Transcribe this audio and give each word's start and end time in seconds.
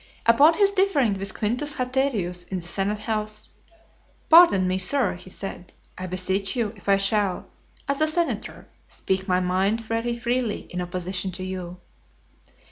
Upon 0.25 0.55
his 0.55 0.71
differing 0.71 1.19
with 1.19 1.37
Quintus 1.37 1.75
Haterius 1.75 2.43
in 2.45 2.57
the 2.57 2.65
senate 2.65 3.01
house, 3.01 3.51
"Pardon 4.29 4.67
me, 4.67 4.79
sir," 4.79 5.13
he 5.13 5.29
said, 5.29 5.73
"I 5.95 6.07
beseech 6.07 6.55
you, 6.55 6.73
if 6.75 6.89
I 6.89 6.97
shall, 6.97 7.51
as 7.87 8.01
a 8.01 8.07
senator, 8.07 8.67
speak 8.87 9.27
my 9.27 9.39
mind 9.39 9.81
very 9.81 10.15
freely 10.17 10.61
in 10.71 10.81
opposition 10.81 11.29
to 11.33 11.43
you." 11.43 11.81